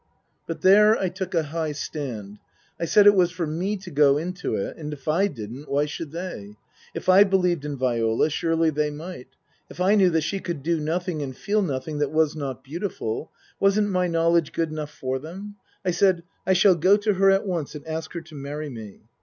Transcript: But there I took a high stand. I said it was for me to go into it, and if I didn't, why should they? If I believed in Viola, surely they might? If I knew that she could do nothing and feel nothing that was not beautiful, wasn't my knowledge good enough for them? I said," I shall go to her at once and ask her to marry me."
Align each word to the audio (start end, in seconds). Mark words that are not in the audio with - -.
But 0.47 0.61
there 0.61 0.97
I 0.97 1.09
took 1.09 1.35
a 1.35 1.43
high 1.43 1.73
stand. 1.73 2.39
I 2.79 2.85
said 2.85 3.05
it 3.05 3.13
was 3.13 3.29
for 3.29 3.45
me 3.45 3.77
to 3.77 3.91
go 3.91 4.17
into 4.17 4.55
it, 4.55 4.75
and 4.75 4.91
if 4.93 5.07
I 5.07 5.27
didn't, 5.27 5.69
why 5.69 5.85
should 5.85 6.09
they? 6.11 6.55
If 6.95 7.07
I 7.07 7.23
believed 7.23 7.65
in 7.65 7.77
Viola, 7.77 8.31
surely 8.31 8.71
they 8.71 8.89
might? 8.89 9.27
If 9.69 9.79
I 9.79 9.93
knew 9.93 10.09
that 10.09 10.23
she 10.23 10.39
could 10.39 10.63
do 10.63 10.79
nothing 10.79 11.21
and 11.21 11.37
feel 11.37 11.61
nothing 11.61 11.99
that 11.99 12.09
was 12.09 12.35
not 12.35 12.63
beautiful, 12.63 13.29
wasn't 13.59 13.89
my 13.91 14.07
knowledge 14.07 14.53
good 14.53 14.71
enough 14.71 14.89
for 14.89 15.19
them? 15.19 15.57
I 15.85 15.91
said," 15.91 16.23
I 16.47 16.53
shall 16.53 16.73
go 16.73 16.97
to 16.97 17.13
her 17.13 17.29
at 17.29 17.45
once 17.45 17.75
and 17.75 17.85
ask 17.85 18.13
her 18.13 18.21
to 18.21 18.33
marry 18.33 18.69
me." 18.71 19.01